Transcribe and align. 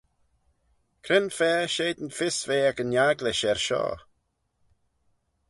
Cre'n 1.03 1.27
fa 1.37 1.49
shegin 1.73 2.09
fys 2.17 2.37
ve 2.47 2.57
ec 2.69 2.77
yn 2.83 2.95
agglish 3.07 3.45
er 3.51 3.59
shoh? 3.65 3.99